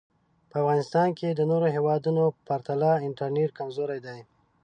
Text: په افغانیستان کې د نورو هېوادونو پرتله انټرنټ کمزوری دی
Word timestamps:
په 0.49 0.55
افغانیستان 0.61 1.09
کې 1.19 1.29
د 1.33 1.41
نورو 1.51 1.67
هېوادونو 1.75 2.23
پرتله 2.47 2.91
انټرنټ 3.07 3.49
کمزوری 3.59 3.99
دی 4.05 4.19